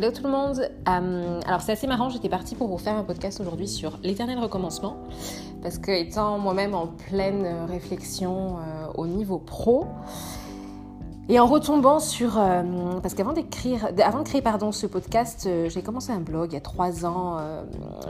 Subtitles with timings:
[0.00, 0.70] hello tout le monde.
[0.88, 4.38] Euh, alors c'est assez marrant, j'étais partie pour vous faire un podcast aujourd'hui sur l'éternel
[4.38, 4.96] recommencement
[5.60, 9.84] parce que étant moi-même en pleine réflexion euh, au niveau pro
[11.28, 12.62] et en retombant sur euh,
[13.02, 16.58] parce qu'avant d'écrire, avant de créer pardon ce podcast, j'ai commencé un blog il y
[16.58, 17.36] a trois ans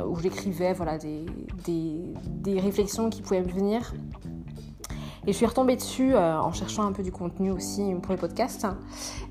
[0.09, 1.27] où j'écrivais voilà des,
[1.65, 3.95] des, des réflexions qui pouvaient me venir
[5.27, 8.19] et je suis retombée dessus euh, en cherchant un peu du contenu aussi pour le
[8.19, 8.67] podcast.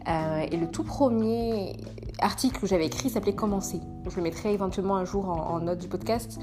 [0.07, 1.75] Euh, et le tout premier
[2.19, 3.81] article que j'avais écrit s'appelait Commencer.
[4.07, 6.39] Je le mettrai éventuellement un jour en, note du podcast.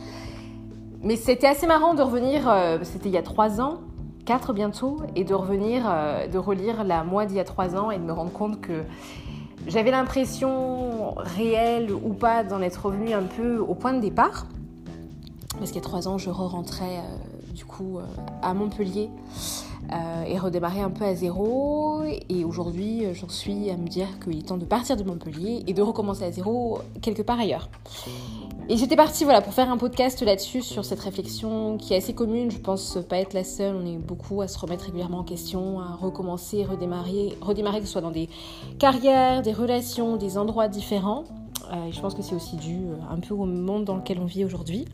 [1.02, 3.78] Mais c'était assez marrant de revenir, euh, c'était il y a trois ans,
[4.24, 5.84] quatre bientôt, et de revenir,
[6.32, 8.82] de relire la moi d'il y a trois ans et de me rendre compte que
[9.68, 14.46] j'avais l'impression, réelle ou pas, d'en être revenue un peu au point de départ.
[15.58, 17.00] Parce qu'il y a trois ans, je re-rentrais
[17.56, 18.04] du coup euh,
[18.42, 19.08] à Montpellier
[19.92, 22.02] euh, et redémarrer un peu à zéro.
[22.28, 25.72] Et aujourd'hui, j'en suis à me dire qu'il est temps de partir de Montpellier et
[25.72, 27.68] de recommencer à zéro quelque part ailleurs.
[28.68, 32.14] Et j'étais partie voilà, pour faire un podcast là-dessus, sur cette réflexion qui est assez
[32.14, 32.50] commune.
[32.50, 33.74] Je pense pas être la seule.
[33.74, 37.92] On est beaucoup à se remettre régulièrement en question, à recommencer, redémarrer, redémarrer que ce
[37.92, 38.28] soit dans des
[38.78, 41.24] carrières, des relations, des endroits différents.
[41.72, 44.24] Euh, je pense que c'est aussi dû euh, un peu au monde dans lequel on
[44.24, 44.86] vit aujourd'hui.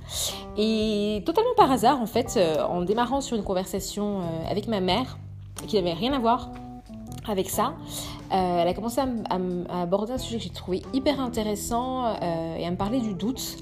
[0.57, 5.19] Et totalement par hasard, en fait, euh, en démarrant sur une conversation avec ma mère,
[5.67, 6.51] qui n'avait rien à voir
[7.29, 7.75] avec ça,
[8.31, 12.77] elle a commencé à, aborder un sujet que j'ai trouvé hyper intéressant et à me
[12.77, 13.59] parler du doute,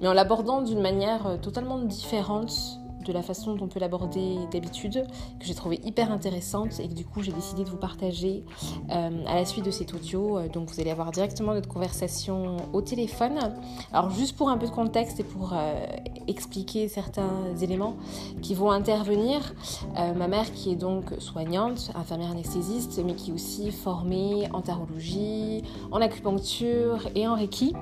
[0.00, 5.04] mais en l'abordant d'une manière totalement différente de la façon dont on peut l'aborder d'habitude,
[5.38, 8.44] que j'ai trouvé hyper intéressante et que du coup j'ai décidé de vous partager
[8.90, 10.38] euh, à la suite de cet audio.
[10.38, 13.38] Euh, donc vous allez avoir directement notre conversation au téléphone.
[13.92, 15.86] Alors juste pour un peu de contexte et pour euh,
[16.26, 17.96] expliquer certains éléments
[18.42, 19.54] qui vont intervenir,
[19.94, 25.62] ma mère qui est donc soignante, infirmière anesthésiste, mais qui est aussi formée en tarologie,
[25.90, 27.74] en acupuncture et en reiki.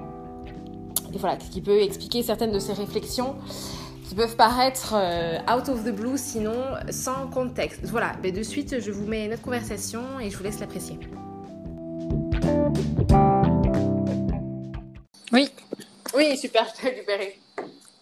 [1.15, 3.35] Et voilà, ce qui peut expliquer certaines de ses réflexions
[4.15, 7.81] peuvent paraître euh, out of the blue, sinon sans contexte.
[7.85, 10.99] Voilà, mais de suite, je vous mets notre conversation et je vous laisse l'apprécier.
[15.33, 15.51] Oui.
[16.15, 17.41] Oui, super, je t'ai récupéré.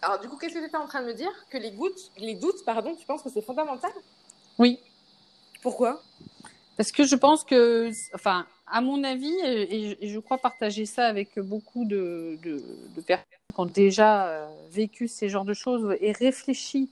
[0.01, 1.31] Alors, du coup, qu'est-ce que tu étais en train de me dire?
[1.49, 3.91] Que les, gouttes, les doutes, pardon, tu penses que c'est fondamental?
[4.57, 4.79] Oui.
[5.61, 6.01] Pourquoi?
[6.75, 11.37] Parce que je pense que, enfin, à mon avis, et je crois partager ça avec
[11.39, 12.39] beaucoup de,
[13.05, 16.89] personnes qui ont déjà euh, vécu ces genres de choses et réfléchi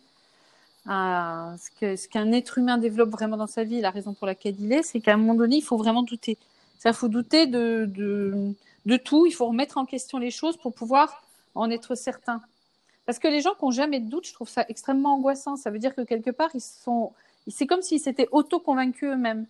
[0.85, 4.71] à ce qu'un être humain développe vraiment dans sa vie, la raison pour laquelle il
[4.73, 6.37] est, c'est qu'à un moment donné, il faut vraiment douter.
[6.83, 7.87] Il faut douter de,
[9.03, 11.23] tout, il faut remettre en question les choses pour pouvoir
[11.55, 12.41] en être certain.
[13.05, 15.55] Parce que les gens qui n'ont jamais de doute, je trouve ça extrêmement angoissant.
[15.55, 17.13] Ça veut dire que quelque part, ils sont,
[17.47, 19.45] c'est comme s'ils s'étaient auto-convaincus eux-mêmes.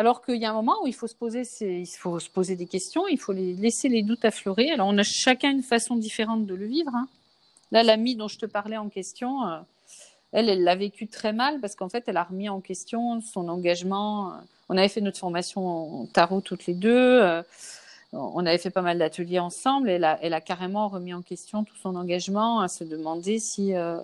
[0.00, 1.44] Alors qu'il y a un moment où il faut se poser,
[2.56, 4.70] des questions, il faut laisser les doutes affleurer.
[4.70, 6.90] Alors on a chacun une façon différente de le vivre.
[6.94, 7.06] Hein.
[7.70, 9.58] Là, l'amie dont je te parlais en question, euh,
[10.32, 13.46] elle, elle l'a vécu très mal parce qu'en fait, elle a remis en question son
[13.50, 14.32] engagement.
[14.70, 15.66] On avait fait notre formation
[16.00, 17.20] en tarot toutes les deux.
[17.20, 17.42] Euh,
[18.14, 19.90] on avait fait pas mal d'ateliers ensemble.
[19.90, 23.74] Elle a, elle a carrément remis en question tout son engagement, à se demander si,
[23.74, 23.98] euh,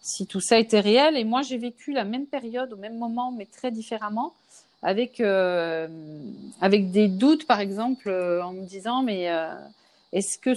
[0.00, 1.16] si tout ça était réel.
[1.16, 4.34] Et moi, j'ai vécu la même période au même moment, mais très différemment
[4.82, 9.28] avec, avec des doutes, par exemple, en me disant, mais
[10.12, 10.54] est-ce que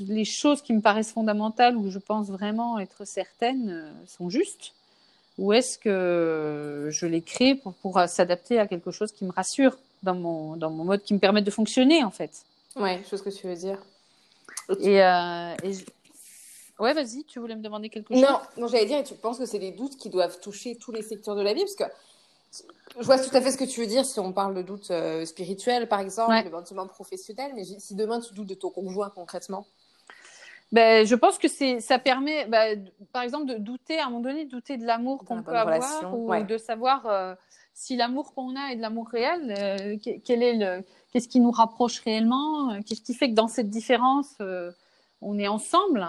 [0.00, 4.72] les choses qui me paraissent fondamentales ou je pense vraiment être certaines euh, sont justes?
[5.38, 9.78] Ou est-ce que je les crée pour, pour s'adapter à quelque chose qui me rassure
[10.02, 12.44] dans mon, dans mon mode, qui me permet de fonctionner en fait?
[12.76, 13.78] Ouais, chose que tu veux dire.
[14.80, 15.54] Et, euh,
[16.80, 18.22] Ouais, vas-y, tu voulais me demander quelque chose?
[18.22, 20.92] Non, non j'allais dire, et tu penses que c'est des doutes qui doivent toucher tous
[20.92, 21.62] les secteurs de la vie?
[21.62, 21.84] Parce que
[22.98, 24.90] je vois tout à fait ce que tu veux dire si on parle de doute
[24.90, 26.46] euh, spirituel, par exemple, ouais.
[26.46, 29.66] éventuellement professionnel, mais si demain tu doutes de ton conjoint concrètement?
[30.70, 34.20] Ben, je pense que c'est, ça permet, ben, par exemple, de douter, à un moment
[34.20, 37.34] donné, de douter de l'amour qu'on peut avoir ou de savoir euh,
[37.72, 41.52] si l'amour qu'on a est de l'amour réel, euh, quel est le, qu'est-ce qui nous
[41.52, 44.36] rapproche réellement, euh, qu'est-ce qui fait que dans cette différence,
[45.22, 46.06] on est ensemble?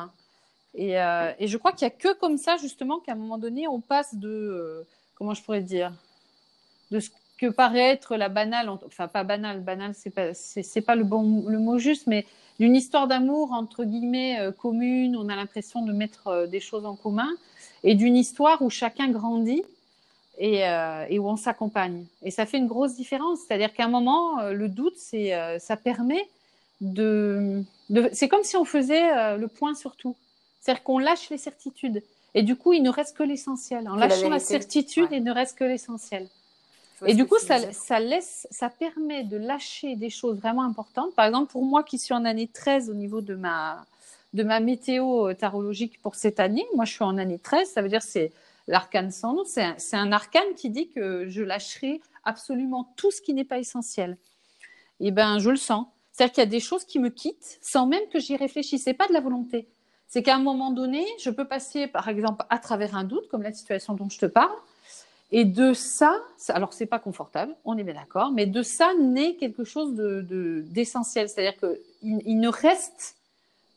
[0.75, 3.67] Et, et, je crois qu'il n'y a que comme ça, justement, qu'à un moment donné,
[3.67, 5.93] on passe de, comment je pourrais dire,
[6.91, 7.09] de ce
[7.39, 11.45] que paraît être la banale, enfin pas banale, banale, c'est pas, c'est, pas le bon,
[11.47, 12.25] le mot juste, mais
[12.59, 16.85] d'une histoire d'amour entre guillemets euh, commune, on a l'impression de mettre euh, des choses
[16.85, 17.29] en commun,
[17.83, 19.63] et d'une histoire où chacun grandit
[20.37, 22.05] et, euh, et où on s'accompagne.
[22.23, 23.39] Et ça fait une grosse différence.
[23.47, 26.27] C'est-à-dire qu'à un moment, le doute, c'est, ça permet
[26.81, 30.15] de, de c'est comme si on faisait le point sur tout.
[30.59, 32.03] C'est-à-dire qu'on lâche les certitudes.
[32.35, 33.87] Et du coup, il ne reste que l'essentiel.
[33.89, 36.27] En lâchant la, certitude, il ne reste que l'essentiel.
[37.05, 41.15] Et du coup, ça, ça, laisse, ça permet de lâcher des choses vraiment importantes.
[41.15, 43.85] Par exemple, pour moi qui suis en année 13 au niveau de ma,
[44.33, 47.89] de ma météo tarologique pour cette année, moi je suis en année 13, ça veut
[47.89, 48.31] dire c'est
[48.67, 53.21] l'arcane sans nom, c'est un, un, arcane qui dit que je lâcherai absolument tout ce
[53.21, 54.17] qui n'est pas essentiel.
[54.99, 55.87] Et eh ben, je le sens.
[56.11, 58.83] C'est-à-dire qu'il y a des choses qui me quittent sans même que j'y réfléchisse.
[58.83, 59.69] C'est pas de la volonté.
[60.07, 63.41] C'est qu'à un moment donné, je peux passer, par exemple, à travers un doute, comme
[63.41, 64.51] la situation dont je te parle,
[65.31, 66.15] et de ça,
[66.47, 70.63] alors c'est pas confortable, on est bien d'accord, mais de ça naît quelque chose de
[70.67, 71.29] d'essentiel.
[71.29, 73.15] C'est-à-dire qu'il il ne reste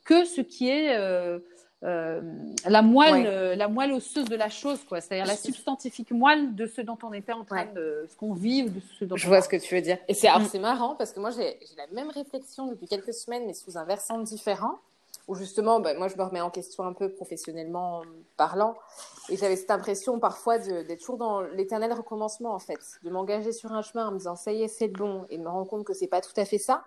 [0.05, 1.39] que ce qui est euh,
[1.85, 2.21] euh,
[2.67, 5.01] la moelle, euh, la moelle osseuse de la chose, quoi.
[5.01, 8.63] C'est-à-dire la substantifique moelle de ce dont on était en train de, ce qu'on vit
[8.63, 9.17] ou de ce dont.
[9.17, 9.99] Je vois ce que tu veux dire.
[10.09, 10.61] Et c'est mm.
[10.61, 14.19] marrant parce que moi j'ai la même réflexion depuis quelques semaines, mais sous un versant
[14.21, 14.79] différent.
[15.29, 18.03] Où justement, bah, moi je me remets en question un peu professionnellement
[18.37, 18.75] parlant,
[19.29, 23.73] et j'avais cette impression parfois d'être toujours dans l'éternel recommencement en fait, de m'engager sur
[23.73, 25.85] un chemin en me disant ça y est c'est bon, et de me rendre compte
[25.85, 26.85] que c'est pas tout à fait ça.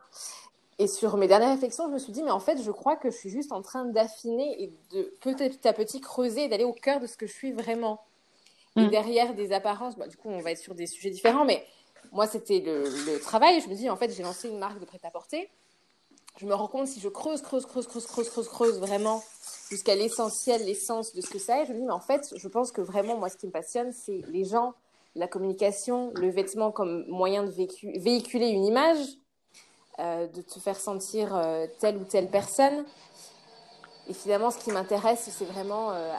[0.78, 3.10] Et sur mes dernières réflexions, je me suis dit, mais en fait, je crois que
[3.10, 6.74] je suis juste en train d'affiner et de petit à petit creuser et d'aller au
[6.74, 8.02] cœur de ce que je suis vraiment.
[8.76, 8.90] Et mm.
[8.90, 11.66] derrière des apparences, bah, du coup, on va être sur des sujets différents, mais
[12.12, 13.62] moi, c'était le, travail.
[13.62, 15.50] Je me dis, en fait, j'ai lancé une marque de prêt-à-porter.
[16.38, 19.24] Je me rends compte, si je creuse, creuse, creuse, creuse, creuse, creuse, creuse vraiment
[19.70, 22.48] jusqu'à l'essentiel, l'essence de ce que ça est, je me dis, mais en fait, je
[22.48, 24.74] pense que vraiment, moi, ce qui me passionne, c'est les gens,
[25.16, 29.00] la communication, le vêtement comme moyen de véhiculer une image,
[30.00, 32.84] euh, de te faire sentir euh, telle ou telle personne.
[34.10, 36.14] Et finalement, ce qui m'intéresse, c'est vraiment euh,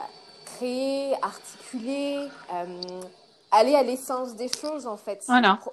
[0.45, 2.27] créer, articuler,
[3.51, 5.23] aller à l'essence des choses, en fait.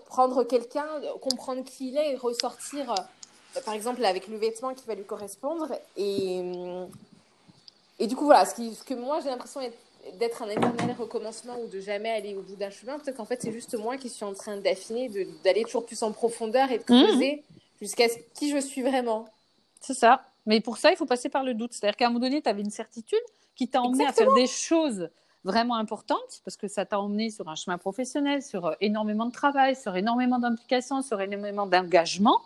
[0.06, 0.87] prendre quelqu'un,
[1.23, 2.94] comprendre qui il est et ressortir,
[3.64, 5.68] par exemple, avec le vêtement qui va lui correspondre.
[5.96, 6.42] Et,
[7.98, 9.60] et du coup, voilà, ce, qui, ce que moi, j'ai l'impression
[10.18, 13.40] d'être un éternel recommencement ou de jamais aller au bout d'un chemin, peut-être qu'en fait,
[13.40, 15.08] c'est juste moi qui suis en train d'affiner,
[15.44, 17.04] d'aller toujours plus en profondeur et de mmh.
[17.04, 17.42] creuser
[17.80, 19.26] jusqu'à qui je suis vraiment.
[19.80, 20.22] C'est ça.
[20.46, 21.72] Mais pour ça, il faut passer par le doute.
[21.72, 23.22] C'est-à-dire qu'à un moment donné, tu avais une certitude
[23.56, 25.08] qui t'a emmené à faire des choses
[25.44, 29.32] vraiment importantes, parce que ça t'a emmené sur un chemin professionnel, sur euh, énormément de
[29.32, 32.40] travail, sur énormément d'implication, sur énormément d'engagement.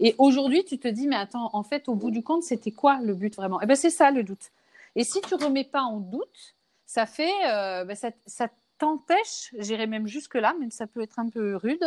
[0.00, 3.00] Et aujourd'hui, tu te dis, mais attends, en fait, au bout du compte, c'était quoi
[3.02, 3.60] le but vraiment?
[3.60, 4.50] Eh bien, c'est ça le doute.
[4.96, 6.54] Et si tu remets pas en doute,
[6.86, 8.48] ça fait, euh, ben, ça, ça
[8.78, 11.84] t'empêche, j'irai même jusque-là, mais ça peut être un peu rude,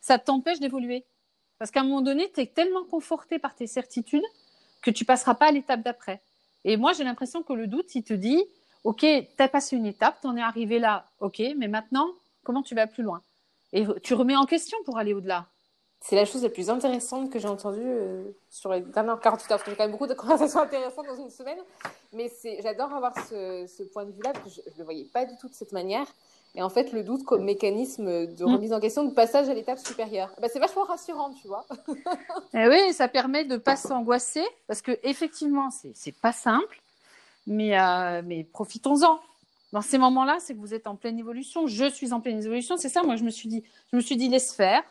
[0.00, 1.04] ça t'empêche d'évoluer.
[1.58, 4.24] Parce qu'à un moment donné, tu es tellement conforté par tes certitudes
[4.82, 6.22] que tu passeras pas à l'étape d'après.
[6.64, 8.42] Et moi, j'ai l'impression que le doute, il te dit,
[8.84, 12.08] OK, tu as passé une étape, tu en es arrivé là, OK, mais maintenant,
[12.42, 13.22] comment tu vas plus loin?
[13.72, 15.46] Et tu remets en question pour aller au-delà.
[16.02, 19.60] C'est la chose la plus intéressante que j'ai entendue euh, sur les dernières 48 heures.
[19.66, 21.58] J'ai quand même beaucoup de conversations intéressantes dans une semaine.
[22.12, 22.30] Mais
[22.62, 25.36] j'adore avoir ce, ce, point de vue-là, parce que je ne le voyais pas du
[25.36, 26.06] tout de cette manière.
[26.54, 28.54] Et en fait, le doute comme mécanisme de mm.
[28.54, 30.30] remise en question, de passage à l'étape supérieure.
[30.40, 31.66] Bah, c'est vachement rassurant, tu vois.
[32.54, 36.80] eh oui, ça permet de pas s'angoisser parce que effectivement, c'est pas simple,
[37.46, 39.20] mais euh, mais profitons-en.
[39.72, 41.68] Dans ces moments-là, c'est que vous êtes en pleine évolution.
[41.68, 42.76] Je suis en pleine évolution.
[42.76, 43.62] C'est ça, moi, je me suis dit,
[43.92, 44.82] je me suis dit, laisse faire.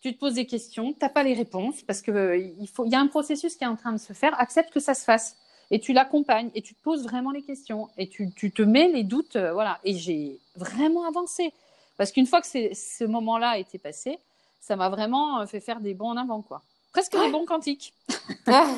[0.00, 2.92] Tu te poses des questions, t'as pas les réponses parce que euh, il faut, il
[2.92, 4.38] y a un processus qui est en train de se faire.
[4.40, 5.36] Accepte que ça se fasse
[5.70, 8.88] et tu l'accompagnes et tu te poses vraiment les questions et tu, tu te mets
[8.88, 9.78] les doutes, euh, voilà.
[9.84, 11.52] Et j'ai vraiment avancé
[11.98, 14.18] parce qu'une fois que ce moment-là a été passé,
[14.60, 16.62] ça m'a vraiment euh, fait faire des bons en avant, quoi.
[16.92, 17.92] Presque des bons quantiques.
[18.46, 18.74] ah.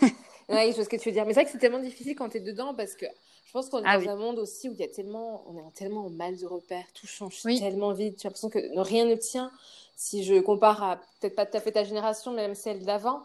[0.48, 1.24] Je vois ce que tu veux dire.
[1.24, 3.06] Mais c'est vrai que c'est tellement difficile quand tu es dedans parce que
[3.52, 5.58] je pense qu'on est ah dans un monde aussi où il y a tellement, on
[5.58, 8.18] est tellement en mal de repères, tout change tellement vite.
[8.22, 9.50] J'ai l'impression que rien ne tient.
[9.94, 13.20] Si je compare à peut-être pas tout à fait ta génération, mais même celle d'avant,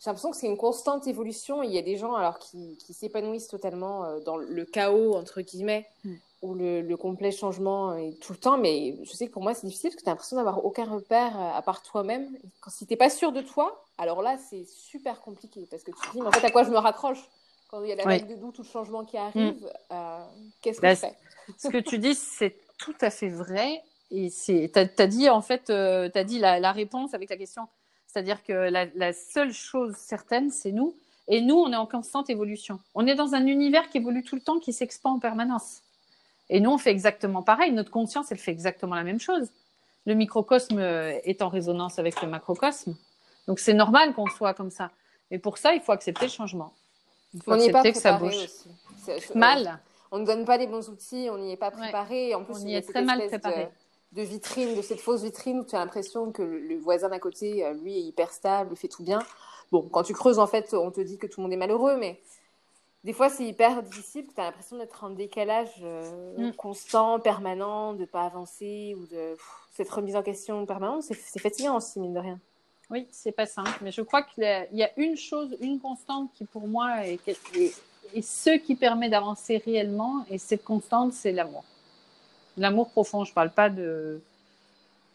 [0.00, 1.62] j'ai l'impression que c'est une constante évolution.
[1.62, 5.42] Il y a des gens alors qui, qui s'épanouissent totalement euh, dans le chaos, entre
[5.42, 6.14] guillemets, mm.
[6.40, 8.56] ou le, le, complet changement euh, tout le temps.
[8.56, 10.86] Mais je sais que pour moi, c'est difficile parce que tu as l'impression d'avoir aucun
[10.86, 12.30] repère euh, à part toi-même.
[12.62, 15.90] Quand, si tu n'es pas sûr de toi, alors là, c'est super compliqué parce que
[15.90, 17.28] tu te dis, mais en fait, à quoi je me raccroche?
[17.70, 19.96] Quand il y a la vague de doute ou le changement qui arrive, mm.
[20.60, 21.14] qu'est-ce que bah, je fais
[21.56, 23.82] Ce que tu dis, c'est tout à fait vrai.
[24.10, 27.68] Et tu as, dit, en fait, tu as dit la, la réponse avec la question
[28.12, 30.96] c'est-à-dire que la, seule chose certaine, c'est nous.
[31.28, 32.80] Et nous, on est en constante évolution.
[32.94, 35.82] On est dans un univers qui évolue tout le temps, qui s'expand en permanence.
[36.48, 37.70] Et nous, on fait exactement pareil.
[37.70, 39.50] Notre conscience, elle fait exactement la même chose.
[40.06, 42.96] Le microcosme est en résonance avec le macrocosme.
[43.46, 44.90] Donc, c'est normal qu'on soit comme ça.
[45.30, 46.72] Mais pour ça, il faut accepter le changement.
[47.34, 48.46] Il faut on accepter pas que ça bouge.
[49.34, 49.80] Mal.
[50.12, 52.34] On ne donne pas les bons outils, on n'y est pas préparé.
[52.34, 53.68] En plus, on y est très mal préparé
[54.12, 57.64] de vitrine, de cette fausse vitrine où tu as l'impression que le voisin d'à côté,
[57.64, 59.20] euh, lui, est hyper stable, fait tout bien.
[59.70, 61.96] Bon, quand tu creuses, en fait, on te dit que tout le monde est malheureux,
[61.96, 62.20] mais
[63.04, 66.52] des fois, c'est hyper difficile, tu as l'impression d'être en décalage euh, Mm.
[66.54, 71.04] constant, permanent, de pas avancer ou de pff, cette remise en question permanente.
[71.04, 72.40] C'est fatigant aussi, mine de rien.
[72.90, 74.42] Oui, c'est pas simple, mais je crois qu'il
[74.72, 77.72] y a- une chose, une constante qui pour moi est, est,
[78.14, 81.64] est ce qui permet d'avancer réellement, et cette constante, c'est l'amour.
[82.56, 84.20] L'amour profond, je parle pas de.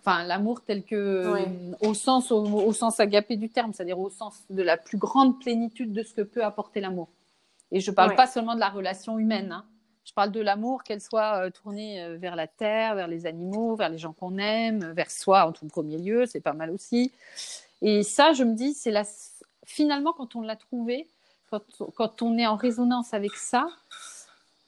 [0.01, 1.33] Enfin, l'amour tel que.
[1.33, 1.47] Ouais.
[1.81, 5.39] Au, sens, au, au sens agapé du terme, c'est-à-dire au sens de la plus grande
[5.41, 7.09] plénitude de ce que peut apporter l'amour.
[7.71, 8.15] Et je parle Ouais.
[8.15, 9.65] pas seulement de la relation humaine, hein.
[10.05, 13.75] Je parle de l'amour, qu'elle soit euh, tournée euh, vers la terre, vers les animaux,
[13.75, 17.11] vers les gens qu'on aime, vers soi en tout premier lieu, c'est pas mal aussi.
[17.87, 19.03] Et ça, je me dis, c'est la...
[19.63, 21.07] finalement, quand on l'a trouvé,
[21.51, 21.61] quand,
[21.95, 23.67] quand on est en résonance avec ça,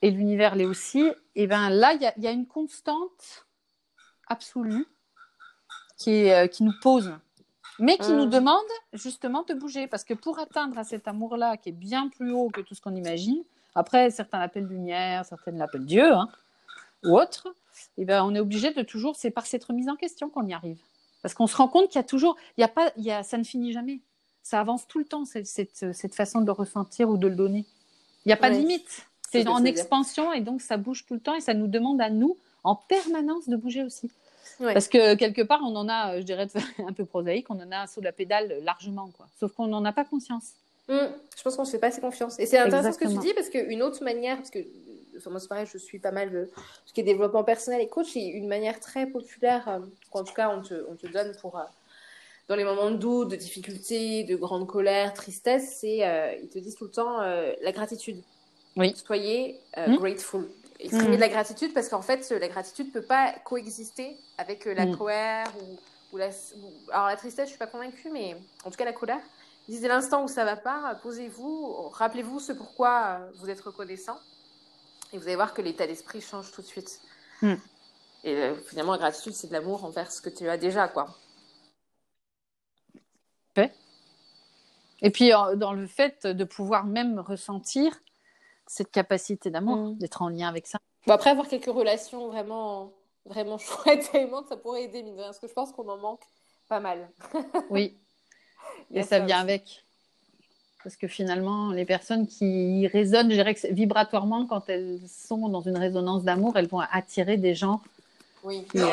[0.03, 3.47] et l'univers l'est aussi, et ben là, il y a, il y a une constante
[4.27, 4.86] absolue
[5.97, 7.12] qui, est, euh, qui nous pose,
[7.79, 8.62] mais qui nous demande
[8.93, 9.88] justement de bouger.
[9.88, 12.81] Parce que pour atteindre à cet amour-là, qui est bien plus haut que tout ce
[12.81, 13.43] qu'on imagine,
[13.74, 16.29] après, certains l'appellent lumière, certaines l'appellent Dieu, hein,
[17.03, 17.55] ou autre,
[17.97, 20.53] et ben, on est obligé de toujours, c'est par cette remise en question qu'on y
[20.53, 20.79] arrive.
[21.27, 23.12] Parce qu'on se rend compte qu'il y a toujours, il y a pas, il y
[23.12, 24.00] a, ça ne finit jamais.
[24.43, 27.36] Ça avance tout le temps, cette, cette, cette façon de le ressentir ou de le
[27.36, 27.65] donner.
[28.24, 29.05] Il n'y a pas de limite.
[29.29, 32.10] C'est en expansion et donc ça bouge tout le temps et ça nous demande à
[32.10, 34.10] nous, en permanence, de bouger aussi.
[34.62, 34.72] Ouais.
[34.72, 36.48] Parce que quelque part, on en a, je dirais
[36.88, 39.10] un peu prosaïque, on en a sous la pédale largement.
[39.17, 39.27] Quoi.
[39.38, 40.51] Sauf qu'on n'en a pas conscience.
[40.88, 42.39] Hum, Je pense qu'on se fait pas assez confiance.
[42.39, 44.60] Et c'est intéressant ce que tu dis parce qu'une autre manière, parce que
[45.17, 46.50] enfin, moi c'est pareil, je suis pas mal de
[46.86, 49.79] ce qui est développement personnel et coach, et une manière très populaire, euh,
[50.12, 51.63] qu'en tout cas on te, on te donne pour euh,
[52.47, 56.59] dans les moments de doute, de difficulté, de grande colère, tristesse, c'est euh, ils te
[56.59, 58.21] disent tout le temps euh, la gratitude.
[58.77, 58.93] Oui.
[58.95, 59.97] Soyez euh, Mm.
[59.97, 60.50] grateful.
[60.79, 61.15] Exprimez Mm.
[61.15, 64.97] de la gratitude parce qu'en fait la gratitude peut pas coexister avec euh, la Mm.
[64.97, 65.77] colère ou,
[66.13, 68.93] ou la ou- alors la tristesse je suis pas convaincue mais en tout cas la
[68.93, 69.19] colère
[69.67, 73.59] ils disent dès l'instant où ça va pas, posez-vous, rappelez-vous ce pourquoi euh, vous êtes
[73.59, 74.17] reconnaissant,
[75.13, 77.01] et vous allez voir que l'état d'esprit change tout de suite.
[77.41, 77.53] Mm.
[78.23, 81.07] Et euh, finalement, la gratitude, c'est de l'amour envers ce que tu as déjà, quoi.
[85.01, 87.93] Et puis, dans le fait de pouvoir même ressentir
[88.65, 89.97] cette capacité d'amour, Mm.
[89.97, 90.79] d'être en lien avec ça.
[91.05, 92.93] Bon, après, avoir quelques relations vraiment,
[93.25, 95.87] vraiment chouettes et aimantes, ça pourrait aider, mine de rien, parce que je pense qu'on
[95.87, 96.23] en manque
[96.67, 97.09] pas mal.
[97.69, 97.97] Oui.
[98.91, 99.51] Et ça vient aussi.
[99.51, 99.83] avec.
[100.88, 105.60] Parce que finalement, les personnes qui résonnent, je dirais que vibratoirement, quand elles sont dans
[105.60, 107.82] une résonance d'amour, elles vont attirer des gens
[108.46, 108.88] Oui, qui, euh,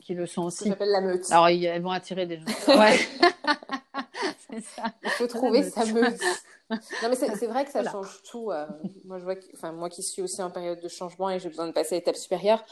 [0.00, 0.66] qui le sont aussi.
[0.68, 1.30] j'appelle la meute.
[1.30, 2.44] Alors, elles vont attirer des gens.
[2.76, 2.98] Ouais.
[4.50, 4.92] c'est ça.
[5.04, 6.20] Il faut trouver sa meute.
[6.68, 7.92] Non, mais c'est c'est vrai que ça Voilà.
[7.92, 8.50] change tout.
[8.50, 8.66] euh,
[9.04, 11.48] moi, je vois que, enfin, moi qui suis aussi en période de changement et j'ai
[11.48, 12.64] besoin de passer à l'étape supérieure,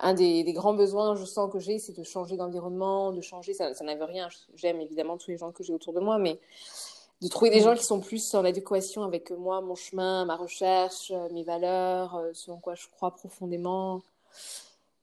[0.00, 3.52] un des, des grands besoins, je sens que j'ai, c'est de changer d'environnement, de changer.
[3.52, 4.30] Ça, ça n'avait rien.
[4.56, 6.38] J'aime évidemment tous les gens que j'ai autour de moi, mais
[7.20, 11.10] de trouver des gens qui sont plus en adéquation avec moi, mon chemin, ma recherche,
[11.10, 14.02] euh, mes valeurs, euh, ce en quoi je crois profondément.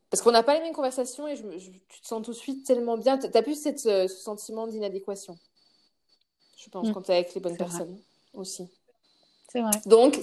[0.10, 1.44] Parce qu'on n'a pas les mêmes conversations et je,
[1.90, 3.18] tu te sens tout de suite tellement bien.
[3.18, 5.38] Tu as plus cette, euh, ce sentiment d'inadéquation,
[6.58, 6.94] je pense, Mm.
[6.94, 7.66] quand tu es avec les bonnes vrai.
[7.66, 8.00] personnes
[8.34, 8.70] aussi.
[9.52, 9.72] C'est vrai.
[9.86, 10.14] Donc,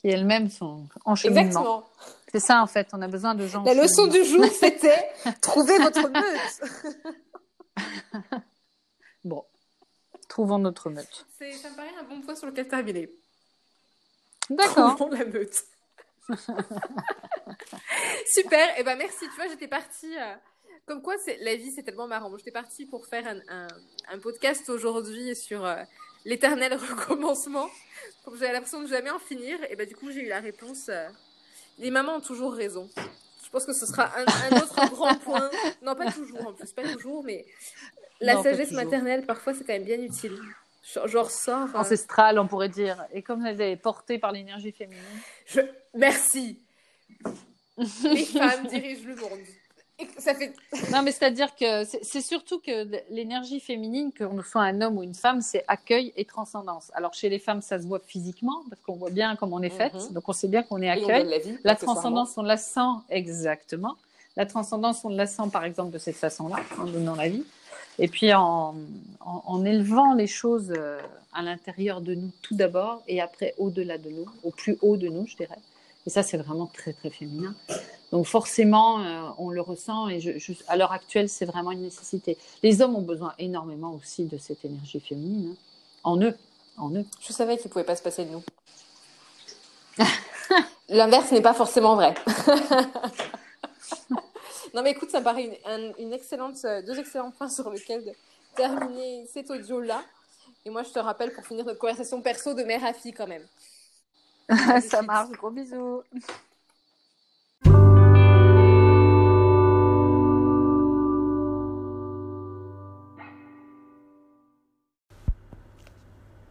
[0.00, 1.40] Qui elles-mêmes sont en cheminement.
[1.42, 1.84] exactement.
[2.32, 2.88] C'est ça, en fait.
[2.92, 3.60] On a besoin de gens.
[3.60, 5.08] en La leçon du jour, c'était
[5.40, 6.60] trouver votre meute.
[9.24, 9.44] Bon.
[10.46, 11.26] Notre meute.
[11.38, 13.10] C'est- Ça me paraît un bon point sur lequel terminer.
[14.50, 15.08] D'accord.
[15.10, 15.62] La meute.
[18.26, 18.78] Super.
[18.78, 19.24] Et ben merci.
[19.28, 20.16] Tu vois, j'étais partie.
[20.16, 20.34] euh,
[20.86, 22.34] Comme quoi, c'est la vie, c'est tellement marrant.
[22.38, 23.68] J'étais partie pour faire un, un-
[24.10, 25.82] un podcast aujourd'hui sur euh,
[26.24, 27.68] l'éternel recommencement.
[28.24, 29.58] Comme j'avais l'impression de jamais en finir.
[29.70, 30.88] Et ben du coup, j'ai eu la réponse.
[30.88, 31.08] euh,
[31.78, 32.88] Les mamans ont toujours raison.
[33.44, 35.50] Je pense que ce sera un, un autre grand point.
[35.82, 37.46] Non, pas toujours en plus, pas toujours, mais
[38.20, 40.36] la Non, sagesse maternelle, parfois, c'est quand même bien utile.
[40.82, 41.64] Je, je ressors.
[41.64, 43.04] enfin, Ancestrale, on pourrait dire.
[43.12, 45.02] Et comme elle est portée par l'énergie féminine.
[45.46, 45.60] Je...
[45.94, 46.58] Merci.
[47.76, 49.38] Les femmes dirigent le monde.
[50.18, 50.52] Ça fait.
[50.92, 55.14] Non, mais c'est-à-dire que c'est surtout que l'énergie féminine, qu'on soit un homme ou une
[55.14, 56.90] femme, c'est accueil et transcendance.
[56.94, 59.70] Alors chez les femmes, ça se voit physiquement, parce qu'on voit bien comment on est
[59.70, 60.12] faite, Mhm.
[60.14, 61.26] donc on sait bien qu'on est accueil.
[61.26, 61.58] la vie.
[61.64, 63.96] La transcendance, on la sent exactement.
[64.36, 67.44] La transcendance, on la sent par exemple de cette façon-là, en donnant la vie.
[67.98, 68.74] Et puis en,
[69.20, 71.00] en, élevant les choses euh,
[71.32, 75.08] à l'intérieur de nous tout d'abord, et après au-delà de nous, au plus haut de
[75.08, 75.58] nous, je dirais.
[76.06, 77.54] Et ça, c'est vraiment très, très féminin.
[78.12, 80.20] Donc forcément, euh, on le ressent, et
[80.68, 82.38] à l'heure actuelle, c'est vraiment une nécessité.
[82.62, 85.56] Les hommes ont besoin énormément aussi de cette énergie féminine, hein,
[86.04, 86.34] en eux,
[86.78, 87.04] en eux.
[87.20, 88.42] Je savais qu'il ne pouvait pas se passer de nous.
[90.88, 92.14] L'inverse n'est pas forcément vrai.
[94.74, 97.70] non, mais écoute, ça me paraît une, un- une excellente, euh, deux excellents points sur
[97.70, 98.12] lesquels de
[98.54, 100.02] terminer cet audio-là.
[100.64, 103.26] Et moi, je te rappelle, pour finir notre conversation perso de mère à fille quand
[103.26, 103.46] même.
[104.82, 106.02] Ça marche, gros bisous.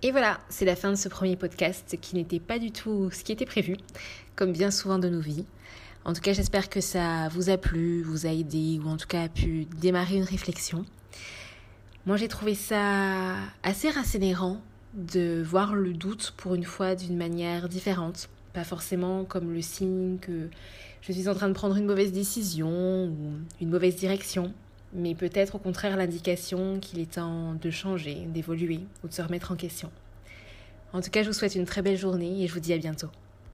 [0.04, 3.24] Et voilà, c'est la fin de ce premier podcast qui n'était pas du tout ce
[3.24, 3.78] qui était prévu,
[4.36, 5.46] comme bien souvent de nos vies.
[6.08, 9.08] En tout cas, j'espère que ça vous a plu, vous a aidé, ou en tout
[9.08, 10.86] cas a pu démarrer une réflexion.
[12.06, 14.62] Moi, j'ai trouvé ça assez rassénérant
[14.94, 18.30] de voir le doute pour une fois d'une manière différente.
[18.54, 20.48] Pas forcément comme le signe que
[21.02, 24.54] je suis en train de prendre une mauvaise décision ou une mauvaise direction,
[24.94, 29.52] mais peut-être au contraire l'indication qu'il est temps de changer, d'évoluer ou de se remettre
[29.52, 29.92] en question.
[30.94, 32.78] En tout cas, je vous souhaite une très belle journée et je vous dis à
[32.78, 33.10] bientôt.